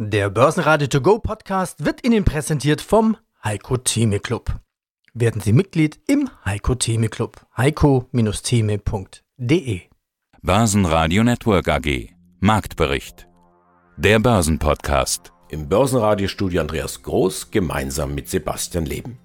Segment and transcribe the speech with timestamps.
[0.00, 4.60] Der Börsenradio To Go Podcast wird Ihnen präsentiert vom Heiko Theme Club.
[5.12, 7.44] Werden Sie Mitglied im Heiko Theme Club.
[7.56, 9.80] heiko-theme.de
[10.40, 13.26] Börsenradio Network AG Marktbericht
[13.96, 19.18] Der Börsenpodcast Im Börsenradiostudio Andreas Groß gemeinsam mit Sebastian Leben.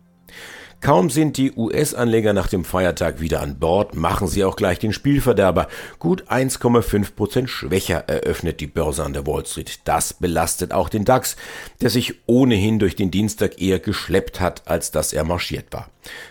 [0.83, 4.91] Kaum sind die US-Anleger nach dem Feiertag wieder an Bord, machen sie auch gleich den
[4.91, 5.69] Spielverderber.
[5.97, 9.79] Gut 1,5 Prozent schwächer eröffnet die Börse an der Wall Street.
[9.85, 11.37] Das belastet auch den DAX,
[11.79, 15.89] der sich ohnehin durch den Dienstag eher geschleppt hat, als dass er marschiert war.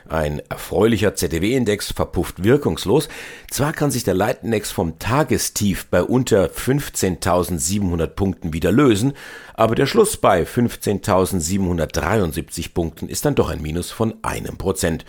[0.08, 3.08] Ein erfreulicher ZDW-Index verpufft wirkungslos.
[3.50, 9.14] Zwar kann sich der Leitindex vom Tagestief bei unter 15.700 Punkten wieder lösen,
[9.54, 15.04] aber der Schluss bei 15.773 Punkten ist dann doch ein Minus von einem Prozent.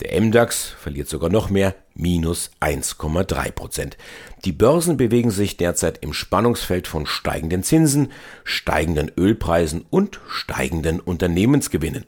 [0.00, 3.96] Der MDAX verliert sogar noch mehr, minus 1,3 Prozent.
[4.44, 8.12] Die Börsen bewegen sich derzeit im Spannungsfeld von steigenden Zinsen,
[8.44, 12.04] steigenden Ölpreisen und steigenden Unternehmensgewinnen.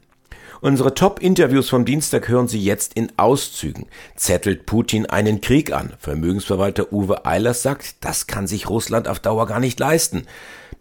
[0.63, 3.87] Unsere Top-Interviews vom Dienstag hören Sie jetzt in Auszügen.
[4.15, 5.95] Zettelt Putin einen Krieg an?
[5.99, 10.27] Vermögensverwalter Uwe Eilers sagt, das kann sich Russland auf Dauer gar nicht leisten.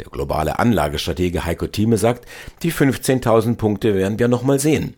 [0.01, 2.27] Der globale Anlagestratege Heiko Thieme sagt,
[2.61, 4.95] die 15.000 Punkte werden wir noch mal sehen.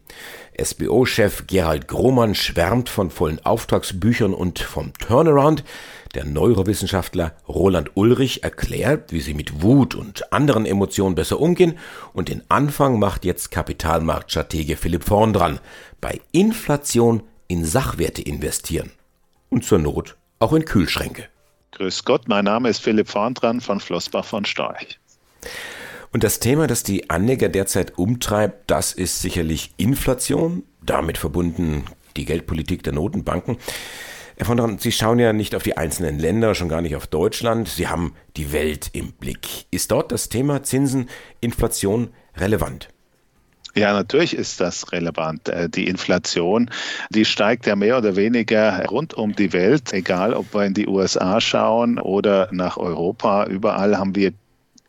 [0.59, 5.63] SBO-Chef Gerald Grohmann schwärmt von vollen Auftragsbüchern und vom Turnaround.
[6.13, 11.77] Der Neurowissenschaftler Roland Ulrich erklärt, wie sie mit Wut und anderen Emotionen besser umgehen
[12.11, 15.59] und den Anfang macht jetzt Kapitalmarktstratege Philipp Vorn dran.
[16.01, 18.91] Bei Inflation in Sachwerte investieren.
[19.49, 21.29] Und zur Not auch in Kühlschränke.
[21.71, 24.99] Grüß Gott, mein Name ist Philipp Vorndran von Flossbach von Storch.
[26.11, 31.85] Und das Thema, das die Anleger derzeit umtreibt, das ist sicherlich Inflation, damit verbunden
[32.17, 33.57] die Geldpolitik der Notenbanken.
[34.41, 37.05] Herr von Dorn, Sie schauen ja nicht auf die einzelnen Länder, schon gar nicht auf
[37.05, 37.67] Deutschland.
[37.67, 39.67] Sie haben die Welt im Blick.
[39.69, 41.09] Ist dort das Thema Zinsen,
[41.41, 42.89] Inflation relevant?
[43.75, 45.47] Ja, natürlich ist das relevant.
[45.47, 46.71] Äh, die Inflation,
[47.11, 50.87] die steigt ja mehr oder weniger rund um die Welt, egal ob wir in die
[50.87, 53.45] USA schauen oder nach Europa.
[53.45, 54.33] Überall haben wir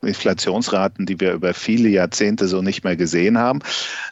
[0.02, 3.60] Inflationsraten, die wir über viele Jahrzehnte so nicht mehr gesehen haben.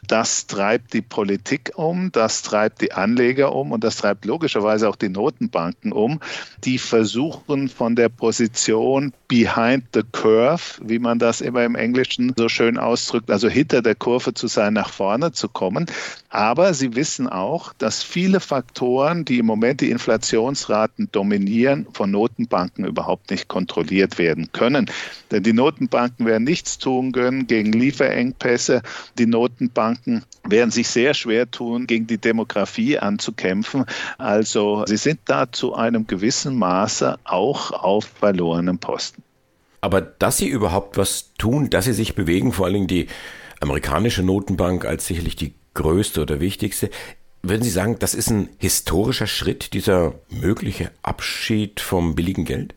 [0.07, 4.95] Das treibt die Politik um, das treibt die Anleger um und das treibt logischerweise auch
[4.95, 6.19] die Notenbanken um,
[6.63, 12.49] die versuchen von der Position behind the curve, wie man das immer im Englischen so
[12.49, 15.85] schön ausdrückt, also hinter der Kurve zu sein, nach vorne zu kommen.
[16.29, 22.85] Aber sie wissen auch, dass viele Faktoren, die im Moment die Inflationsraten dominieren, von Notenbanken
[22.85, 24.89] überhaupt nicht kontrolliert werden können.
[25.31, 28.83] Denn die Noten Notenbanken werden nichts tun können gegen Lieferengpässe.
[29.17, 33.85] Die Notenbanken werden sich sehr schwer tun, gegen die Demografie anzukämpfen.
[34.17, 39.23] Also sie sind da zu einem gewissen Maße auch auf verlorenem Posten.
[39.81, 43.07] Aber dass sie überhaupt was tun, dass sie sich bewegen, vor allen Dingen die
[43.59, 46.91] amerikanische Notenbank als sicherlich die größte oder wichtigste,
[47.43, 52.75] würden Sie sagen, das ist ein historischer Schritt, dieser mögliche Abschied vom billigen Geld?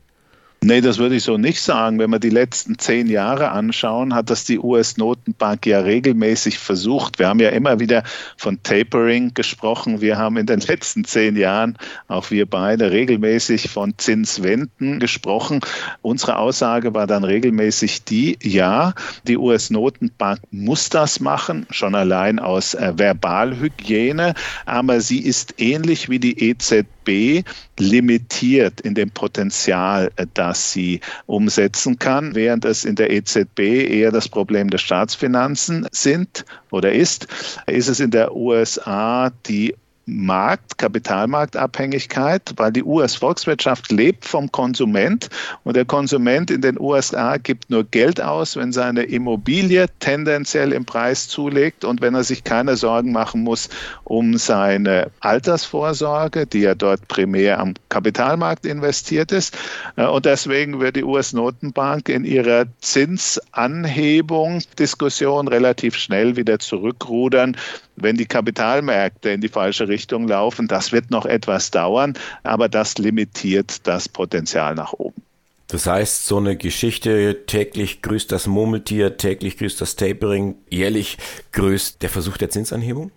[0.65, 1.99] Nee, das würde ich so nicht sagen.
[1.99, 7.19] Wenn wir die letzten zehn Jahre anschauen, hat das die US-Notenbank ja regelmäßig versucht.
[7.19, 8.03] Wir haben ja immer wieder
[8.39, 10.01] von Tapering gesprochen.
[10.01, 11.77] Wir haben in den letzten zehn Jahren,
[12.09, 15.61] auch wir beide, regelmäßig von Zinswenden gesprochen.
[16.01, 18.95] Unsere Aussage war dann regelmäßig die, ja,
[19.25, 24.33] die US-Notenbank muss das machen, schon allein aus äh, Verbalhygiene,
[24.65, 27.45] aber sie ist ähnlich wie die EZB EZB
[27.79, 34.11] limitiert in dem Potenzial, äh, das sie umsetzen kann, während es in der EZB eher
[34.11, 37.27] das Problem der Staatsfinanzen sind oder ist,
[37.67, 39.75] ist es in der USA die
[40.07, 45.31] Markt, Kapitalmarktabhängigkeit, weil die US-Volkswirtschaft lebt vom Konsument
[45.65, 50.85] und der Konsument in den USA gibt nur Geld aus, wenn seine Immobilie tendenziell im
[50.85, 53.71] Preis zulegt und wenn er sich keine Sorgen machen muss
[54.05, 59.57] um seine Altersvorsorge, die ja dort primär am Kapitalmarkt investiert ist.
[59.97, 67.57] Äh, und deswegen wird die US-Notenbank in ihrer Zinsanhebung Diskussion relativ schnell wieder zurückrudern,
[67.97, 70.69] wenn die Kapitalmärkte in die falsche Richtung laufen.
[70.69, 75.23] Das wird noch etwas dauern, aber das limitiert das Potenzial nach oben.
[75.69, 81.19] Das heißt, so eine Geschichte, täglich grüßt das Murmeltier, täglich grüßt das Tapering, jährlich
[81.53, 83.11] grüßt der Versuch der Zinsanhebung?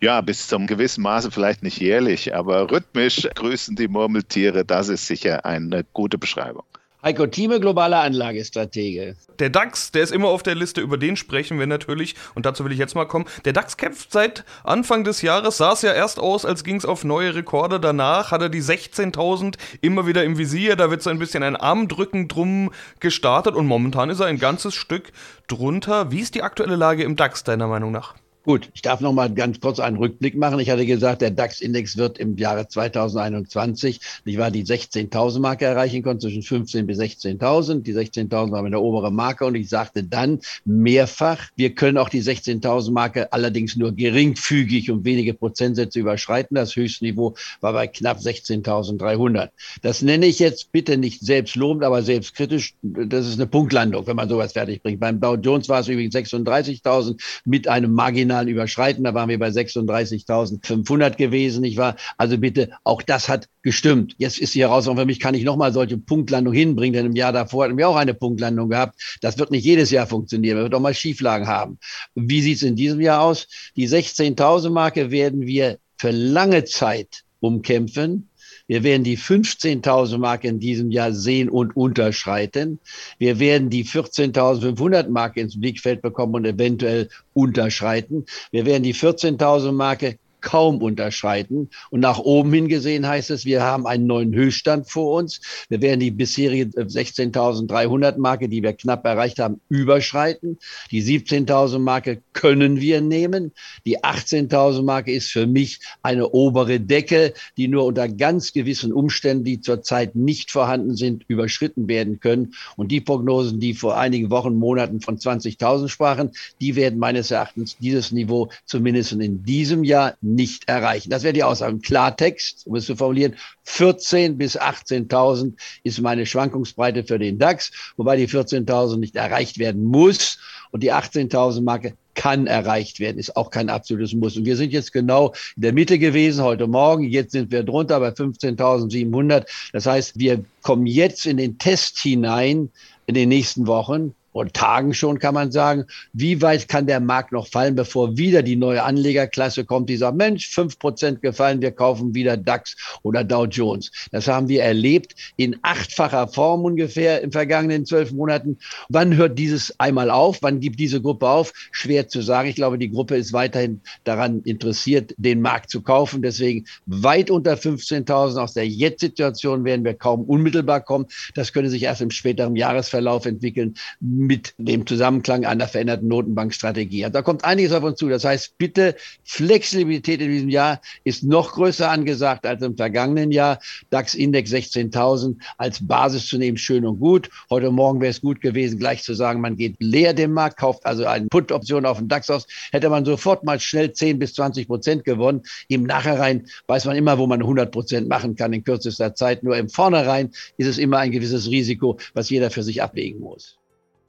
[0.00, 5.06] Ja, bis zum gewissen Maße vielleicht nicht jährlich, aber rhythmisch grüßen die Murmeltiere, das ist
[5.06, 6.64] sicher eine gute Beschreibung.
[7.02, 9.16] Heiko Thieme, globaler Anlagestratege.
[9.38, 12.14] Der DAX, der ist immer auf der Liste, über den sprechen wir natürlich.
[12.34, 13.24] Und dazu will ich jetzt mal kommen.
[13.46, 16.84] Der DAX kämpft seit Anfang des Jahres, sah es ja erst aus, als ging es
[16.84, 17.80] auf neue Rekorde.
[17.80, 20.76] Danach hat er die 16.000 immer wieder im Visier.
[20.76, 22.70] Da wird so ein bisschen ein Armdrücken drum
[23.00, 23.54] gestartet.
[23.54, 25.10] Und momentan ist er ein ganzes Stück
[25.46, 26.10] drunter.
[26.10, 28.14] Wie ist die aktuelle Lage im DAX, deiner Meinung nach?
[28.42, 30.60] Gut, ich darf noch mal ganz kurz einen Rückblick machen.
[30.60, 36.02] Ich hatte gesagt, der DAX-Index wird im Jahre 2021, ich war die 16.000 Marke erreichen
[36.02, 37.82] konnte, zwischen 15 bis 16.000.
[37.82, 42.22] Die 16.000 war meine obere Marke und ich sagte dann mehrfach, wir können auch die
[42.22, 46.54] 16.000 Marke allerdings nur geringfügig um wenige Prozentsätze überschreiten.
[46.54, 49.50] Das Höchstniveau war bei knapp 16.300.
[49.82, 52.72] Das nenne ich jetzt bitte nicht selbstlobend, aber selbstkritisch.
[52.80, 55.00] Das ist eine Punktlandung, wenn man sowas fertig bringt.
[55.00, 59.04] Beim Dow Jones war es übrigens 36.000 mit einem Margin marginal überschreiten.
[59.04, 61.64] Da waren wir bei 36.500 gewesen.
[61.64, 64.14] Ich war also bitte, auch das hat gestimmt.
[64.18, 66.94] Jetzt ist die Herausforderung für mich, kann ich nochmal solche Punktlandung hinbringen?
[66.94, 69.18] Denn im Jahr davor hatten wir auch eine Punktlandung gehabt.
[69.20, 70.56] Das wird nicht jedes Jahr funktionieren.
[70.56, 71.78] Wir wird auch mal Schieflagen haben.
[72.14, 73.48] Wie sieht es in diesem Jahr aus?
[73.76, 78.29] Die 16.000 Marke werden wir für lange Zeit umkämpfen.
[78.70, 82.78] Wir werden die 15.000 Mark in diesem Jahr sehen und unterschreiten.
[83.18, 88.26] Wir werden die 14.500 Mark ins Blickfeld bekommen und eventuell unterschreiten.
[88.52, 91.70] Wir werden die 14.000 Marke kaum unterschreiten.
[91.90, 95.40] Und nach oben hin gesehen heißt es, wir haben einen neuen Höchststand vor uns.
[95.68, 100.58] Wir werden die bisherige 16.300 Marke, die wir knapp erreicht haben, überschreiten.
[100.90, 103.52] Die 17.000 Marke können wir nehmen.
[103.84, 109.44] Die 18.000 Marke ist für mich eine obere Decke, die nur unter ganz gewissen Umständen,
[109.44, 112.54] die zurzeit nicht vorhanden sind, überschritten werden können.
[112.76, 117.76] Und die Prognosen, die vor einigen Wochen, Monaten von 20.000 sprachen, die werden meines Erachtens
[117.78, 121.10] dieses Niveau zumindest in diesem Jahr nicht erreichen.
[121.10, 121.78] Das wäre die Aussage.
[121.78, 128.16] Klartext, um es zu formulieren, 14 bis 18.000 ist meine Schwankungsbreite für den DAX, wobei
[128.16, 130.38] die 14.000 nicht erreicht werden muss
[130.70, 134.36] und die 18.000 Marke kann erreicht werden, ist auch kein absolutes Muss.
[134.36, 137.04] Und wir sind jetzt genau in der Mitte gewesen heute Morgen.
[137.04, 139.46] Jetzt sind wir drunter bei 15.700.
[139.72, 142.70] Das heißt, wir kommen jetzt in den Test hinein
[143.06, 147.32] in den nächsten Wochen und Tagen schon, kann man sagen, wie weit kann der Markt
[147.32, 151.72] noch fallen, bevor wieder die neue Anlegerklasse kommt, die sagt, Mensch, fünf Prozent gefallen, wir
[151.72, 153.90] kaufen wieder DAX oder Dow Jones.
[154.12, 158.58] Das haben wir erlebt in achtfacher Form ungefähr in vergangenen zwölf Monaten.
[158.88, 160.38] Wann hört dieses einmal auf?
[160.42, 161.52] Wann gibt diese Gruppe auf?
[161.72, 162.48] Schwer zu sagen.
[162.48, 166.22] Ich glaube, die Gruppe ist weiterhin daran interessiert, den Markt zu kaufen.
[166.22, 171.06] Deswegen weit unter 15.000 aus der Jetzt-Situation werden wir kaum unmittelbar kommen.
[171.34, 173.74] Das könnte sich erst im späteren Jahresverlauf entwickeln
[174.20, 177.06] mit dem Zusammenklang einer veränderten Notenbankstrategie.
[177.10, 178.08] Da kommt einiges auf uns zu.
[178.10, 178.94] Das heißt, bitte,
[179.24, 183.60] Flexibilität in diesem Jahr ist noch größer angesagt als im vergangenen Jahr.
[183.88, 187.30] DAX-Index 16.000 als Basis zu nehmen, schön und gut.
[187.48, 190.84] Heute Morgen wäre es gut gewesen, gleich zu sagen, man geht leer dem Markt, kauft
[190.84, 192.46] also eine Put-Option auf den DAX aus.
[192.72, 195.42] Hätte man sofort mal schnell 10 bis 20 Prozent gewonnen.
[195.68, 199.42] Im Nachhinein weiß man immer, wo man 100 Prozent machen kann in kürzester Zeit.
[199.42, 203.59] Nur im Vornherein ist es immer ein gewisses Risiko, was jeder für sich abwägen muss.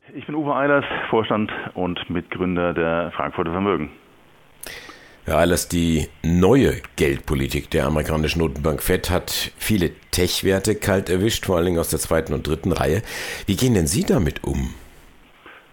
[0.09, 3.91] Ich bin Uwe Eilers, Vorstand und Mitgründer der Frankfurter Vermögen.
[5.25, 11.57] Herr Eilers, die neue Geldpolitik der amerikanischen Notenbank Fed hat viele Tech-Werte kalt erwischt, vor
[11.57, 13.03] allen Dingen aus der zweiten und dritten Reihe.
[13.45, 14.73] Wie gehen denn Sie damit um?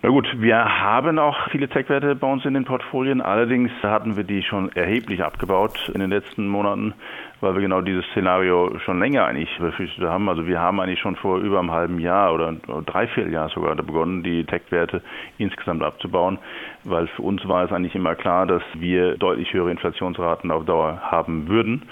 [0.00, 3.21] Na gut, wir haben auch viele Tech-Werte bei uns in den Portfolien.
[3.21, 6.95] Allerdings hatten wir die schon erheblich abgebaut in den letzten Monaten,
[7.41, 10.29] weil wir genau dieses Szenario schon länger eigentlich befürchtet haben.
[10.29, 12.53] Also wir haben eigentlich schon vor über einem halben Jahr oder
[12.87, 15.03] dreiviertel Jahr sogar begonnen, die Tech-Werte
[15.37, 16.39] insgesamt abzubauen,
[16.85, 21.00] weil für uns war es eigentlich immer klar, dass wir deutlich höhere Inflationsraten auf Dauer
[21.11, 21.83] haben würden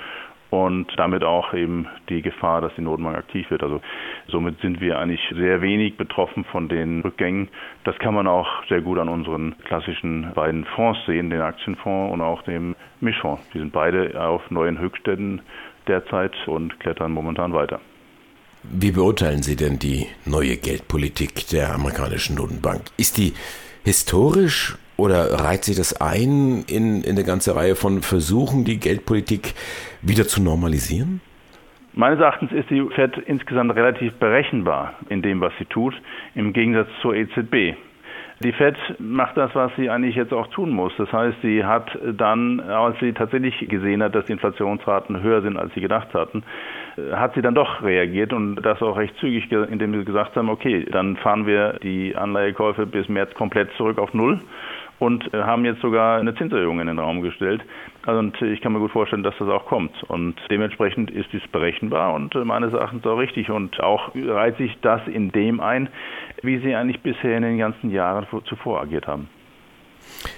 [0.64, 3.62] und damit auch eben die Gefahr, dass die Notenbank aktiv wird.
[3.62, 3.80] Also
[4.28, 7.48] somit sind wir eigentlich sehr wenig betroffen von den Rückgängen.
[7.84, 12.20] Das kann man auch sehr gut an unseren klassischen beiden Fonds sehen, den Aktienfonds und
[12.20, 13.42] auch dem Mischfonds.
[13.52, 15.42] Die sind beide auf neuen Höchstständen
[15.86, 17.80] derzeit und klettern momentan weiter.
[18.62, 22.82] Wie beurteilen Sie denn die neue Geldpolitik der amerikanischen Notenbank?
[22.96, 23.34] Ist die
[23.84, 29.54] historisch oder reiht sich das ein in, in eine ganze Reihe von Versuchen, die Geldpolitik
[30.02, 31.20] wieder zu normalisieren?
[31.92, 35.94] Meines Erachtens ist die Fed insgesamt relativ berechenbar in dem, was sie tut,
[36.34, 37.74] im Gegensatz zur EZB.
[38.40, 40.92] Die Fed macht das, was sie eigentlich jetzt auch tun muss.
[40.98, 45.56] Das heißt, sie hat dann, als sie tatsächlich gesehen hat, dass die Inflationsraten höher sind,
[45.56, 46.42] als sie gedacht hatten,
[47.12, 50.84] hat sie dann doch reagiert und das auch recht zügig, indem sie gesagt haben, okay,
[50.90, 54.42] dann fahren wir die Anleihekäufe bis März komplett zurück auf Null
[54.98, 57.62] und äh, haben jetzt sogar eine Zinserhöhung in den Raum gestellt.
[58.04, 60.02] Also und ich kann mir gut vorstellen, dass das auch kommt.
[60.04, 63.50] Und dementsprechend ist dies berechenbar und äh, meines Erachtens auch richtig.
[63.50, 65.88] Und auch reiht sich das in dem ein,
[66.42, 69.28] wie Sie eigentlich bisher in den ganzen Jahren zuvor agiert haben.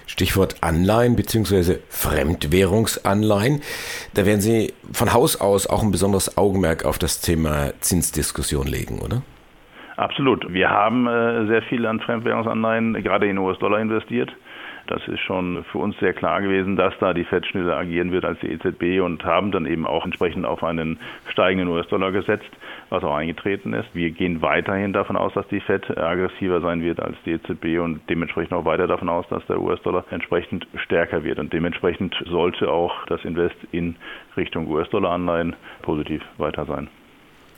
[0.07, 1.79] Stichwort Anleihen bzw.
[1.88, 3.62] Fremdwährungsanleihen.
[4.15, 8.99] Da werden Sie von Haus aus auch ein besonderes Augenmerk auf das Thema Zinsdiskussion legen,
[9.00, 9.23] oder?
[9.99, 10.52] Absolut.
[10.55, 14.33] Wir haben äh, sehr viel an Fremdwährungsanleihen, gerade in US-Dollar investiert.
[14.87, 18.25] Das ist schon für uns sehr klar gewesen, dass da die Fed schneller agieren wird
[18.25, 21.00] als die EZB und haben dann eben auch entsprechend auf einen
[21.33, 22.49] steigenden US-Dollar gesetzt,
[22.90, 23.93] was auch eingetreten ist.
[23.93, 28.00] Wir gehen weiterhin davon aus, dass die Fed aggressiver sein wird als die EZB und
[28.09, 31.40] dementsprechend auch weiter davon aus, dass der US-Dollar entsprechend stärker wird.
[31.40, 33.97] Und dementsprechend sollte auch das Invest in
[34.37, 36.88] Richtung US-Dollar-Anleihen positiv weiter sein.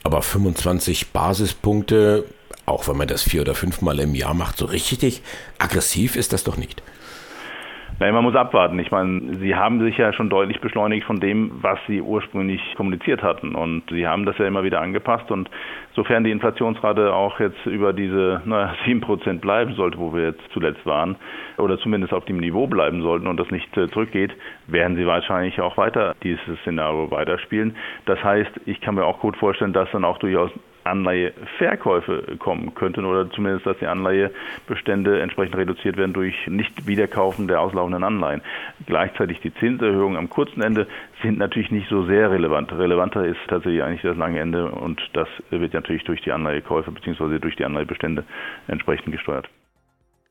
[0.03, 2.25] Aber 25 Basispunkte,
[2.65, 5.21] auch wenn man das vier oder fünfmal im Jahr macht, so richtig
[5.57, 6.81] aggressiv ist das doch nicht.
[7.99, 8.79] Nein, man muss abwarten.
[8.79, 13.21] Ich meine, Sie haben sich ja schon deutlich beschleunigt von dem, was Sie ursprünglich kommuniziert
[13.21, 13.53] hatten.
[13.53, 15.29] Und Sie haben das ja immer wieder angepasst.
[15.29, 15.49] Und
[15.93, 20.85] sofern die Inflationsrate auch jetzt über diese na, 7% bleiben sollte, wo wir jetzt zuletzt
[20.85, 21.15] waren,
[21.57, 24.31] oder zumindest auf dem Niveau bleiben sollten und das nicht äh, zurückgeht,
[24.67, 27.75] werden Sie wahrscheinlich auch weiter dieses Szenario weiterspielen.
[28.05, 30.51] Das heißt, ich kann mir auch gut vorstellen, dass dann auch durchaus
[30.83, 38.03] Anleiheverkäufe kommen könnten oder zumindest, dass die Anleihebestände entsprechend reduziert werden durch Nicht-Wiederkaufen der auslaufenden
[38.03, 38.41] Anleihen.
[38.85, 40.87] Gleichzeitig die Zinserhöhungen am kurzen Ende
[41.21, 42.71] sind natürlich nicht so sehr relevant.
[42.71, 47.39] Relevanter ist tatsächlich eigentlich das lange Ende und das wird natürlich durch die Anleihekäufe bzw.
[47.39, 48.23] durch die Anleihebestände
[48.67, 49.49] entsprechend gesteuert.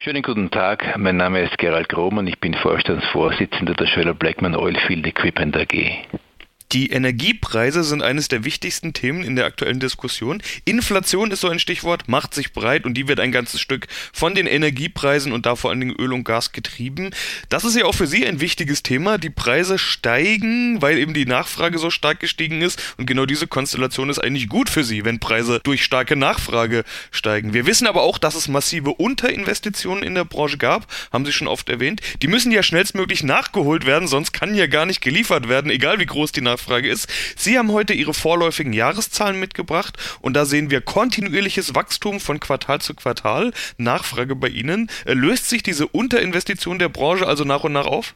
[0.02, 4.56] Schönen guten Tag, mein Name ist Gerald Grom und ich bin Vorstandsvorsitzender der Schöller Blackman
[4.56, 6.29] Oilfield Equipment AG.
[6.72, 10.40] Die Energiepreise sind eines der wichtigsten Themen in der aktuellen Diskussion.
[10.64, 14.36] Inflation ist so ein Stichwort, macht sich breit und die wird ein ganzes Stück von
[14.36, 17.10] den Energiepreisen und da vor allen Dingen Öl und Gas getrieben.
[17.48, 19.18] Das ist ja auch für Sie ein wichtiges Thema.
[19.18, 24.08] Die Preise steigen, weil eben die Nachfrage so stark gestiegen ist und genau diese Konstellation
[24.08, 27.52] ist eigentlich gut für Sie, wenn Preise durch starke Nachfrage steigen.
[27.52, 31.48] Wir wissen aber auch, dass es massive Unterinvestitionen in der Branche gab, haben Sie schon
[31.48, 32.00] oft erwähnt.
[32.22, 36.06] Die müssen ja schnellstmöglich nachgeholt werden, sonst kann ja gar nicht geliefert werden, egal wie
[36.06, 37.08] groß die Nachfrage Nachfrage ist.
[37.36, 42.80] Sie haben heute Ihre vorläufigen Jahreszahlen mitgebracht und da sehen wir kontinuierliches Wachstum von Quartal
[42.80, 43.52] zu Quartal.
[43.78, 44.90] Nachfrage bei Ihnen.
[45.06, 48.14] Äh, löst sich diese Unterinvestition der Branche also nach und nach auf?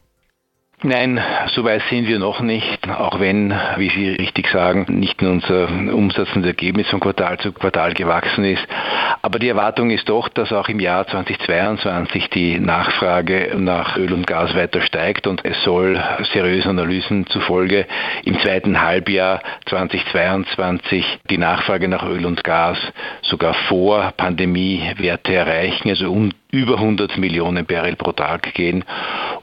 [0.82, 1.18] Nein,
[1.54, 5.68] so weit sind wir noch nicht, auch wenn, wie Sie richtig sagen, nicht nur unser
[5.68, 8.66] Umsatz und Ergebnis von Quartal zu Quartal gewachsen ist.
[9.22, 14.26] Aber die Erwartung ist doch, dass auch im Jahr 2022 die Nachfrage nach Öl und
[14.26, 15.98] Gas weiter steigt und es soll
[16.34, 17.86] seriösen Analysen zufolge
[18.24, 22.76] im zweiten Halbjahr 2022 die Nachfrage nach Öl und Gas
[23.22, 28.84] sogar vor Pandemiewerte erreichen, also um über 100 Millionen Barrel pro Tag gehen.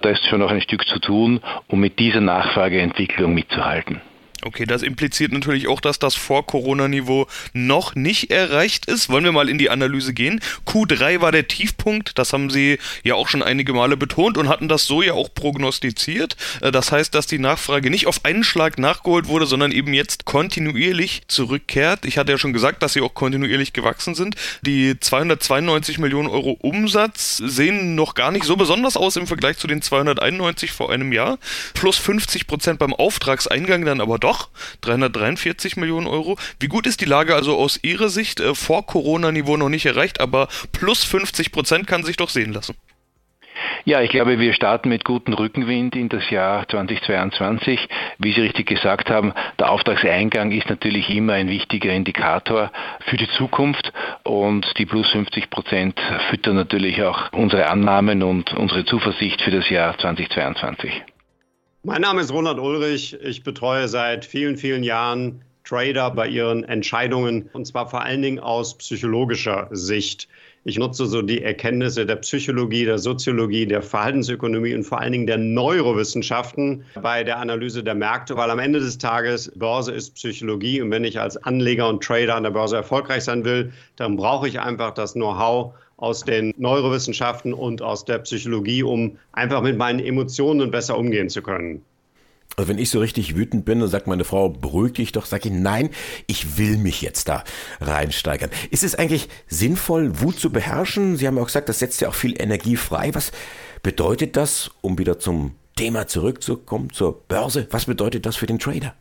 [0.01, 4.01] Da ist schon noch ein Stück zu tun, um mit dieser Nachfrageentwicklung mitzuhalten.
[4.43, 9.09] Okay, das impliziert natürlich auch, dass das Vor-Corona-Niveau noch nicht erreicht ist.
[9.09, 10.41] Wollen wir mal in die Analyse gehen?
[10.65, 14.67] Q3 war der Tiefpunkt, das haben Sie ja auch schon einige Male betont und hatten
[14.67, 16.37] das so ja auch prognostiziert.
[16.61, 20.25] Äh, das heißt, dass die Nachfrage nicht auf einen Schlag nachgeholt wurde, sondern eben jetzt
[20.25, 22.05] kontinuierlich zurückkehrt.
[22.05, 24.35] Ich hatte ja schon gesagt, dass sie auch kontinuierlich gewachsen sind.
[24.63, 29.67] Die 292 Millionen Euro Umsatz sehen noch gar nicht so besonders aus im Vergleich zu
[29.67, 31.37] den 291 vor einem Jahr.
[31.75, 34.49] Plus 50 Prozent beim Auftragseingang dann aber doch doch
[34.81, 36.37] 343 Millionen Euro.
[36.59, 38.39] Wie gut ist die Lage also aus Ihrer Sicht?
[38.39, 42.75] Äh, vor Corona-Niveau noch nicht erreicht, aber plus 50 Prozent kann sich doch sehen lassen.
[43.83, 47.87] Ja, ich glaube, wir starten mit gutem Rückenwind in das Jahr 2022.
[48.19, 52.71] Wie Sie richtig gesagt haben, der Auftragseingang ist natürlich immer ein wichtiger Indikator
[53.05, 53.91] für die Zukunft
[54.23, 59.69] und die plus 50 Prozent füttern natürlich auch unsere Annahmen und unsere Zuversicht für das
[59.69, 61.03] Jahr 2022.
[61.83, 63.17] Mein Name ist Ronald Ulrich.
[63.23, 68.37] Ich betreue seit vielen, vielen Jahren Trader bei ihren Entscheidungen und zwar vor allen Dingen
[68.37, 70.27] aus psychologischer Sicht.
[70.63, 75.25] Ich nutze so die Erkenntnisse der Psychologie, der Soziologie, der Verhaltensökonomie und vor allen Dingen
[75.25, 80.83] der Neurowissenschaften bei der Analyse der Märkte, weil am Ende des Tages Börse ist Psychologie
[80.83, 84.47] und wenn ich als Anleger und Trader an der Börse erfolgreich sein will, dann brauche
[84.47, 89.99] ich einfach das Know-how aus den Neurowissenschaften und aus der Psychologie, um einfach mit meinen
[89.99, 91.83] Emotionen besser umgehen zu können.
[92.57, 95.49] Also wenn ich so richtig wütend bin und sagt meine Frau, beruhig dich doch, sage
[95.49, 95.89] ich, nein,
[96.27, 97.43] ich will mich jetzt da
[97.79, 98.49] reinsteigern.
[98.71, 101.15] Ist es eigentlich sinnvoll, Wut zu beherrschen?
[101.15, 103.11] Sie haben ja auch gesagt, das setzt ja auch viel Energie frei.
[103.13, 103.31] Was
[103.83, 107.67] bedeutet das, um wieder zum Thema zurückzukommen, zur Börse?
[107.69, 108.95] Was bedeutet das für den Trader?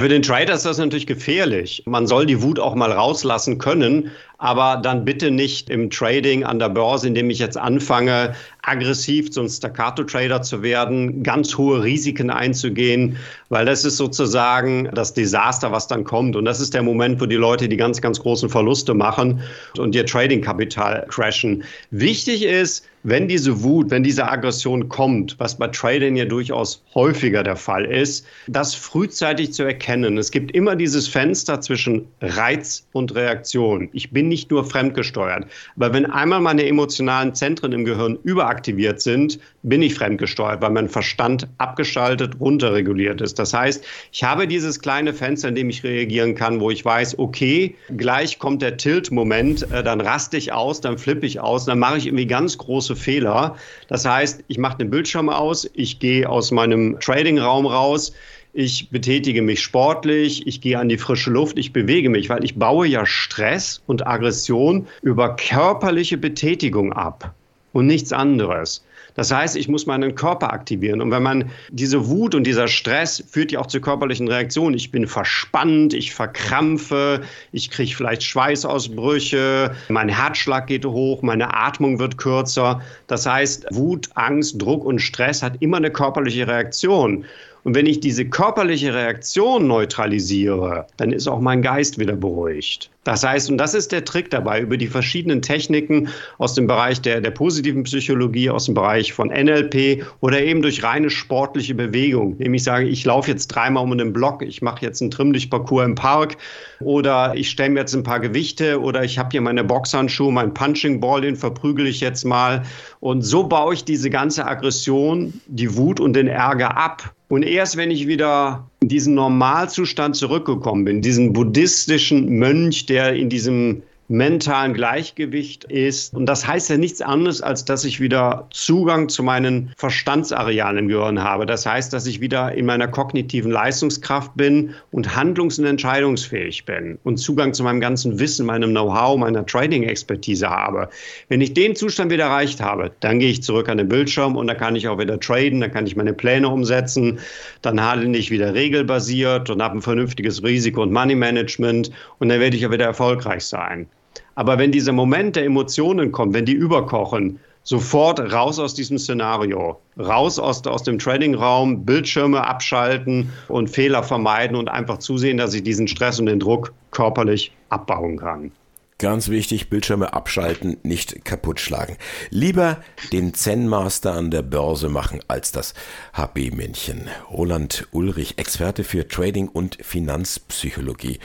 [0.00, 1.82] Für den Trader ist das natürlich gefährlich.
[1.84, 4.10] Man soll die Wut auch mal rauslassen können,
[4.42, 9.48] aber dann bitte nicht im Trading an der Börse, indem ich jetzt anfange, aggressiv zum
[9.48, 13.16] Staccato-Trader zu werden, ganz hohe Risiken einzugehen,
[13.50, 16.34] weil das ist sozusagen das Desaster, was dann kommt.
[16.34, 19.42] Und das ist der Moment, wo die Leute die ganz, ganz großen Verluste machen
[19.78, 21.62] und ihr Trading-Kapital crashen.
[21.92, 27.42] Wichtig ist, wenn diese Wut, wenn diese Aggression kommt, was bei Trading ja durchaus häufiger
[27.42, 30.18] der Fall ist, das frühzeitig zu erkennen.
[30.18, 33.88] Es gibt immer dieses Fenster zwischen Reiz und Reaktion.
[33.92, 35.44] Ich bin nicht nur fremdgesteuert,
[35.76, 40.88] aber wenn einmal meine emotionalen Zentren im Gehirn überaktiviert sind, bin ich fremdgesteuert, weil mein
[40.88, 43.38] Verstand abgeschaltet, runterreguliert ist.
[43.38, 47.18] Das heißt, ich habe dieses kleine Fenster, in dem ich reagieren kann, wo ich weiß,
[47.18, 51.78] okay, gleich kommt der Tilt-Moment, äh, dann raste ich aus, dann flippe ich aus, dann
[51.78, 53.56] mache ich irgendwie ganz große Fehler.
[53.88, 58.14] Das heißt, ich mache den Bildschirm aus, ich gehe aus meinem Trading-Raum raus,
[58.52, 62.56] ich betätige mich sportlich, ich gehe an die frische Luft, ich bewege mich, weil ich
[62.56, 67.34] baue ja Stress und Aggression über körperliche Betätigung ab
[67.72, 68.84] und nichts anderes.
[69.14, 71.02] Das heißt, ich muss meinen Körper aktivieren.
[71.02, 74.74] Und wenn man diese Wut und dieser Stress führt ja auch zu körperlichen Reaktionen.
[74.74, 77.20] Ich bin verspannt, ich verkrampfe,
[77.52, 82.80] ich kriege vielleicht Schweißausbrüche, mein Herzschlag geht hoch, meine Atmung wird kürzer.
[83.06, 87.26] Das heißt, Wut, Angst, Druck und Stress hat immer eine körperliche Reaktion.
[87.64, 92.91] Und wenn ich diese körperliche Reaktion neutralisiere, dann ist auch mein Geist wieder beruhigt.
[93.04, 97.00] Das heißt, und das ist der Trick dabei, über die verschiedenen Techniken aus dem Bereich
[97.00, 102.36] der, der positiven Psychologie, aus dem Bereich von NLP oder eben durch reine sportliche Bewegung.
[102.38, 105.84] Nämlich ich sage, ich laufe jetzt dreimal um den Block, ich mache jetzt einen Trimmlichtparcours
[105.84, 106.36] im Park
[106.78, 111.00] oder ich mir jetzt ein paar Gewichte oder ich habe hier meine Boxhandschuhe, mein Punching
[111.00, 112.62] Ball, den verprügel ich jetzt mal.
[113.00, 117.12] Und so baue ich diese ganze Aggression, die Wut und den Ärger ab.
[117.28, 123.82] Und erst wenn ich wieder diesen Normalzustand zurückgekommen bin, diesen buddhistischen Mönch, der in diesem
[124.08, 126.14] mentalen Gleichgewicht ist.
[126.14, 130.88] Und das heißt ja nichts anderes, als dass ich wieder Zugang zu meinen Verstandsarealen im
[130.88, 131.46] Gehirn habe.
[131.46, 136.98] Das heißt, dass ich wieder in meiner kognitiven Leistungskraft bin und handlungs- und entscheidungsfähig bin
[137.04, 140.88] und Zugang zu meinem ganzen Wissen, meinem Know-how, meiner Trading-Expertise habe.
[141.28, 144.46] Wenn ich den Zustand wieder erreicht habe, dann gehe ich zurück an den Bildschirm und
[144.46, 147.18] dann kann ich auch wieder traden, dann kann ich meine Pläne umsetzen,
[147.62, 152.56] dann handle ich wieder regelbasiert und habe ein vernünftiges Risiko- und Money-Management und dann werde
[152.56, 153.86] ich ja wieder erfolgreich sein.
[154.34, 159.80] Aber wenn dieser Moment der Emotionen kommt, wenn die überkochen, sofort raus aus diesem Szenario,
[159.98, 165.62] raus aus, aus dem Trading-Raum, Bildschirme abschalten und Fehler vermeiden und einfach zusehen, dass ich
[165.62, 168.52] diesen Stress und den Druck körperlich abbauen kann.
[168.98, 171.96] Ganz wichtig, Bildschirme abschalten, nicht kaputt schlagen.
[172.30, 172.78] Lieber
[173.12, 175.74] den Zen-Master an der Börse machen als das
[176.14, 177.08] HB-Männchen.
[177.28, 181.18] Roland Ulrich, Experte für Trading und Finanzpsychologie.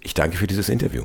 [0.00, 1.04] Ich danke für dieses Interview.